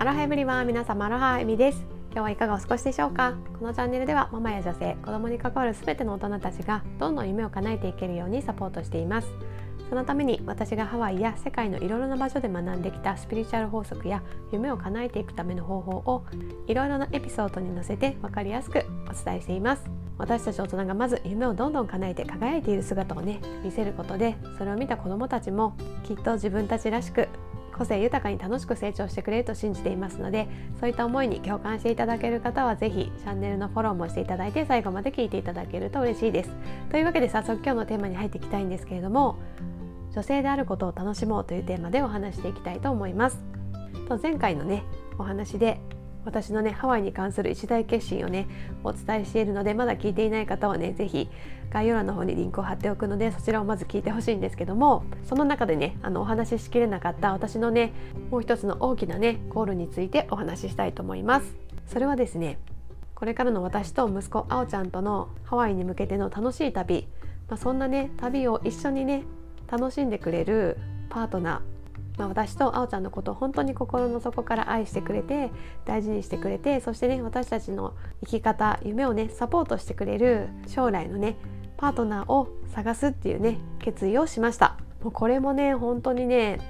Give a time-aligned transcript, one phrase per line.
[0.00, 1.84] アロハエブリワン皆様アロハエミです。
[2.10, 3.34] 今日はいかがお過ごしでしょうか？
[3.58, 9.28] このチャンネルではママや女性子供に関わる全ての大人たちがどんどん夢を叶えていけるようにサポートしています。
[9.90, 16.24] そのために私がハワイや世界のいろいろな場所で学んできたスピリチュアル法則や夢を叶えていくための方法を
[16.66, 19.84] いろいろなエピソードに載せて分かりやすくお伝えしています。
[20.16, 27.28] 私たち大人がまず夢をどんどん叶えて輝いている姿をね見せることでそれを見た子どもたちもきっと自分たちらしく
[27.80, 30.48] 個性豊かに楽しく成長してくれると信じていますので
[30.78, 36.50] そういった思いに共感していただける方は是非チャンネルのフォローもしていただいて最後まで聞いていただけると嬉しいです。
[36.90, 39.38] というわけで早速今日のテーマに入っていきたいんですけれども
[40.12, 43.42] 女性であることを楽しもうというテーマでお話していきたいと思います。
[44.08, 44.82] と前回のね
[45.18, 45.80] お話で
[46.24, 48.46] 私のねハワイに関する一大決心をね
[48.84, 51.28] お伝えしているのでまだ聞いていない方はね是非
[51.70, 57.92] 概要欄の方にリンクを貼っておくのでそちらをまず聞いてほしいんですけどもその中でねあのお話ししきれなかった私のね
[58.30, 61.54] もう一つの大きなねゴールについてお話ししたいと思います。
[61.86, 62.58] それはですね
[63.14, 67.06] これからの私と息子あおちゃんとのハワイに向けての楽しい旅、
[67.48, 69.24] まあ、そんなね旅を一緒にね
[69.70, 70.78] 楽しんでくれる
[71.10, 71.69] パートナー
[72.20, 75.50] まあ、私とあおちゃんのことを本当に心の底から愛してくれて
[75.86, 81.36] 大事にしてくれてそしてね私たちの生き方夢をねサポートしてくれる将来のね
[81.78, 84.76] パートナーを探すっていうね決意をしました。
[85.02, 86.60] もうこれもね本当にね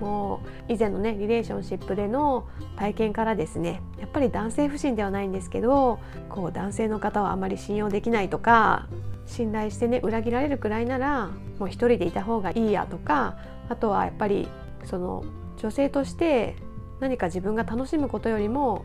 [0.00, 8.88] もう以前のねリレーションシップでの体験からですねやっぱり男性不信ではないんですけどこう男性の方はあまり信用できないとか
[9.26, 13.36] 信頼してね裏切られるくらいならもう一人でいた方がいいやとか
[13.68, 14.48] あとはやっぱり
[14.84, 15.24] その
[15.56, 16.56] 女性として
[17.00, 18.84] 何か自分が楽しむことよりも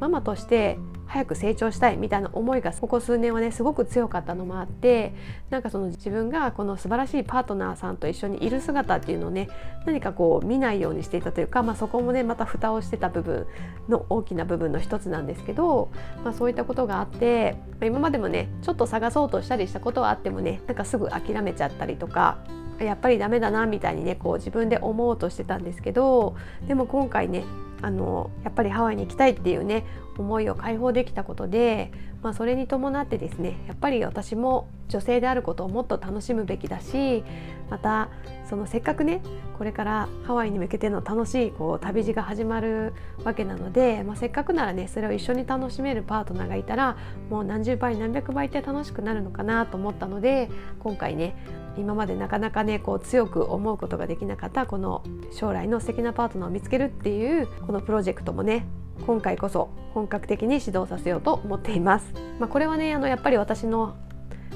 [0.00, 5.14] ママとして早く成長したいみたいな思いがここ数年はねすごく強かったのもあって
[5.50, 9.48] なんかその自分がこの素晴らしいパートナーさんと一緒にいる姿っていうのをね
[9.84, 13.46] 何かこう見ないようにしていたというか、まあ、そこもねまた蓋をしてた部分
[13.88, 15.90] の大きな部分の一つなんですけど、
[16.24, 22.38] まあ、そういったことがあって、ま、今までもねちょっと探そうとしたりしたことはあってもねなんかすぐ諦めちゃったりとか
[22.84, 26.36] やっぱりダメだなみたいにねこう自分で思おうとしてたんですけど
[26.68, 27.44] でも今回ね
[27.82, 29.84] あのやっぱりハワイに行きたいっていうね
[30.18, 31.92] 思いを解放できたことで、
[32.22, 37.22] まあ、それに伴ってですねやっぱり私も女性であることをもっと楽しむべきだし
[37.70, 38.08] また
[38.48, 39.20] そのせっかくね
[39.58, 42.92] これからハワイに向けての楽しいこう旅路が始まる
[43.24, 46.96] わけなので、まあ、せっかくならねそれを一緒に楽しめるパートナーがいたら
[47.28, 50.48] もう何十倍何百倍って楽しくなるのかなと思ったので
[50.78, 51.36] 今回ね
[51.76, 58.64] 今までなかなかねこう強く思うことができなかったこの将来の素敵なパートナーを見つけるっていうこのプロジェクトもね
[59.06, 62.12] 今回こそ本格的に指導させようと思っています。
[62.38, 63.96] まあ、これはねあのやっぱり私の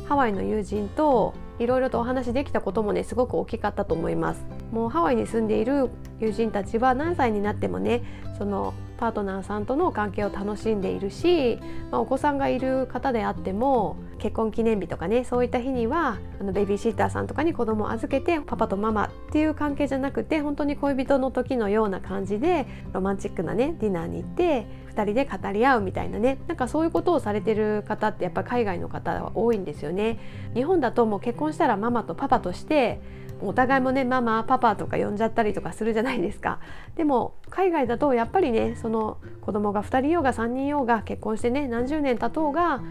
[0.09, 4.45] ハワイの友人といろいろとお話できたこともねすごく大きかったと思います。
[4.71, 5.91] もうハワイに住んでいる
[6.21, 8.03] 友人たちは何歳になってもね
[8.39, 11.59] そのパートナーさんとの関係を楽しんでいるし、
[11.91, 30.19] まあ、お子さんがいる方であっても結婚記念日とかねそういった日にはあのベビーシッターさんとかに子供を預けてパパとママっていう関係じゃなくて本当に恋人の時のような感じでロマンチックなねディナーに行って2人で語り合うみたいなねなんかそういうことをされてる方ってやっぱ海外の方は多いんですよね。
[30.55, 33.01] 日本だともう結婚したらママとパパとして
[33.43, 36.61] お互いもねママパパとか呼んじゃったりとかするじゃないですか
[36.97, 42.83] でも海外だとやっぱりねその子供が2人ようが3人ようが結婚してね何十年経とうが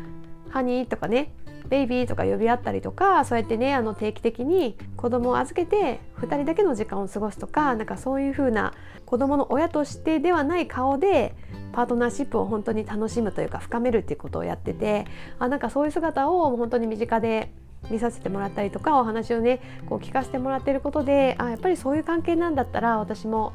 [0.49, 1.33] ハニーとかね
[1.69, 8.73] ベイビーとか呼び合ったりとかそうやってねあの定期的に子供を預けて2人だけの時間を過ごすとかなんかそういう風な
[9.05, 11.35] 子供の親としてではない顔で
[11.71, 15.05] パートナーシップを本当に楽しむというか深めるっていうことをやってて
[15.37, 17.51] あなんかそういう姿を本当に身近で
[17.89, 23.53] 見させてもらったりとかお話をねこう聞かせてもらってることであやっぱりそういう関係なんだったら私も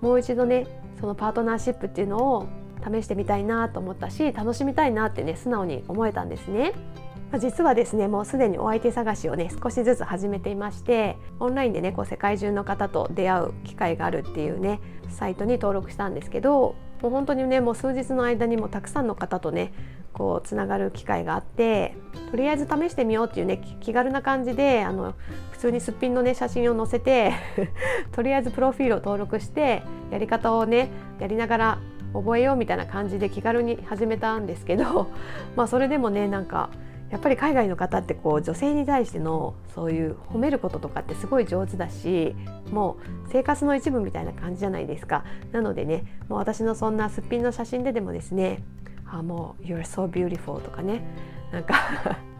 [0.00, 0.66] もう一度ね
[1.00, 2.48] そのパートナーシップっていうのを
[2.84, 6.72] 試してみたいなと思ったし楽しみたいなってね素直に思えたんですね。
[7.36, 14.80] 実はですねもうすでにお相手探しをね少しずつ始めていましてオンラインでねこう世界中の方と出会う機会があるっていうね
[15.10, 19.74] サイトに登録したんですけどもう本当にねもう数日の間にもたくさんの方とね
[20.14, 21.94] こうつながる機会があって
[22.30, 25.14] とりあえず試してみようっていうね気軽な感じであの
[25.52, 27.32] 普通にすっぴんのね写真を載せて
[28.12, 30.88] とりあえずプロフィールを登録してやり方をね
[31.20, 31.78] やりながら
[32.12, 35.08] 覚えようみたいな感じで気軽に始めたんですけど
[35.56, 36.70] まあそれでもねなんか
[37.10, 42.36] やっぱり海外の方ってこう女性に対してのそういう褒めることとかってすごい上手だし
[42.70, 45.24] もう生活の一部みたいな感じじゃないですか。
[45.52, 48.62] なのでねもう私のそんなすっぴんの写真ででもですね
[49.10, 51.02] 「あもう You're so beautiful」とかね
[51.50, 51.74] なんか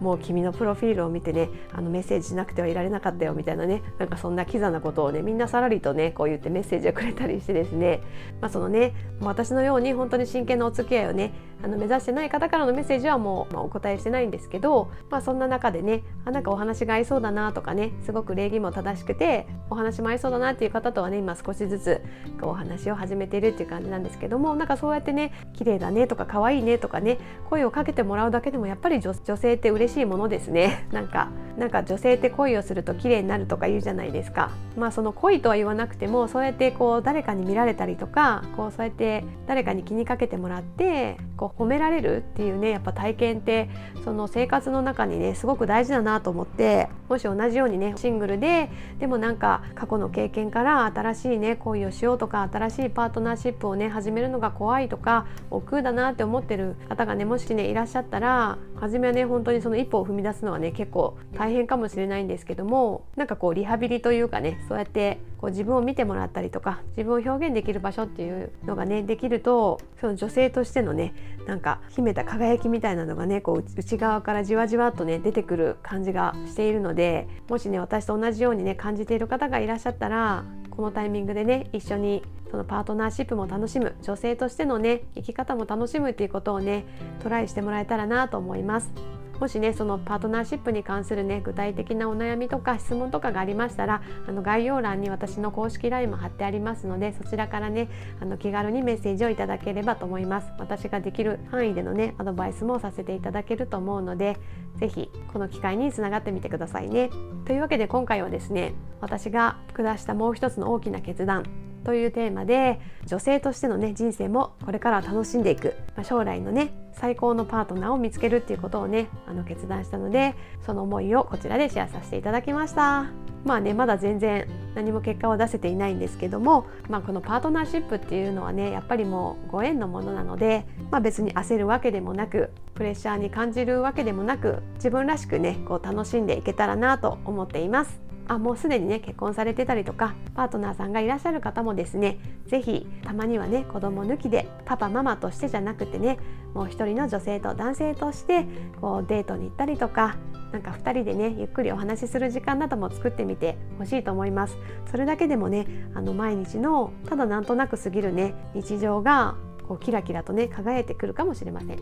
[0.00, 8.00] もう君のプロフィールを見てねあのメッセージしなくてはいられなかったよみたいなねなんかそんなキザなことをねみんなさらりとねこう言ってメッセージをくれたりしてですね。
[8.40, 22.00] まあそのね私のように本当に真剣なお付き合いをねあの目指してない方からのメッセージはもう、まあ、お答えしてないんですけど、まあ、そんな中でねあなんかお話が合いそうだなとかねすごく礼儀も正しくてお話も合いそうだなっていう方とはね今少しずつ
[22.40, 27.18] こうお話を始めているっていう感じなんですけどもなんかそうやってね綺麗だねとか可愛いねとかね
[27.50, 29.87] 声をかけてもらうだけでもやっぱり女性って嬉しい。
[29.88, 30.86] しいものですね。
[30.92, 31.28] なんか
[31.58, 34.50] なんか女性って恋をすると綺麗になるとか言うじゃないですか。
[34.76, 43.68] まあその恋とは言わなくてもそうやってこう誰かに見られたりとかこうそうやって誰かに気にかけてもらってこう褒められるっていうねやっぱ体験って
[44.04, 48.70] その生活の中にねすごく大事だなと思ってもし同じようにねシングルで
[49.00, 71.14] でもなんか過去の経験から新しいね恋をしようとか新しいパートナーシップをね始めるのが怖いとか億劫だなって思ってる方がねもしねいらっしゃったら初めはね本当にその一歩を踏み出すのはね結構大変変かもしれないんですけどもなんかこうリハビリというかねそうやってこう自分を見てもらったりとか自分を表現できる場所っていうのがねできるとその女性としてのね
[71.46, 86.84] なんか秘めた輝きみたいなのがねこう内側からじわじわっとね出てくる感じがしているのでもしね私と同じようにね感じている方がいらっしゃったらこのタイミングでね一緒にそのパートナーシップも楽しむ女性としてのね生き方も楽しむっていうことをね
[87.22, 89.17] トライしてもらえたらなと思います。
[89.40, 97.88] もしねそのパートナーシップに関するね具体的なお悩みとか質問とかがありましたらあの概要欄に私の公式 LINE も貼ってありますのでそちらからね
[98.20, 100.48] あの気軽にメッセージをいただければと思います。
[100.58, 104.36] 私ができる範囲でのねアドバイスもさせていただけると思うので
[104.76, 107.10] 是非この機会につながってみてくださいね。
[107.44, 111.44] というわけで今回はですね私が下したもう一つの大きな決断
[111.84, 120.34] というテーマで女性としてのね人生もこれから楽しんでいく、まあ、将来のね最高のパートナーを見つけるっていうことをねあの決断したので
[120.66, 123.06] その思いをこちらでシェアさせていただきました。
[123.44, 138.07] まあねまだ全然何も結果を出せていないんですけども、まあ、このパートナーシップっていうのはねやっぱりもうご縁のものなので、まあ、別に焦るわけでもなくプレッシャーに感じるわけでもなく自分らしくねこう楽しんでいけたらなと思っています。
[138.28, 146.18] あもうすでにね結婚されてたりとかパートナーさんがいらっしゃる方もですね是非たまにはね子供抜きでパパママとしてじゃなくてね
[146.54, 148.46] もう一人の女性と男性として
[148.80, 150.16] こうデートに行ったりとか
[150.52, 154.56] なんか2人でねゆっくりお話しする時間なども作ってみてほしいと思います。
[154.90, 159.36] それだけでもねあの毎日のただなんとなく過ぎるね日常が
[159.66, 161.78] こうキラキラとね輝いてくるかもしれません。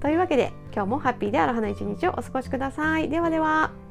[0.00, 3.08] というわけで今日もハッピーである花一日をお過ごしください。
[3.08, 3.87] ではでは。